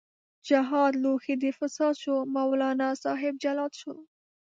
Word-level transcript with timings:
جهاد 0.47 0.93
لوښی 1.03 1.35
د 1.39 1.45
فساد 1.57 1.95
شو، 2.03 2.15
مولانا 2.35 2.89
صاحب 3.03 3.33
جلاد 3.43 3.73
شو 3.81 3.93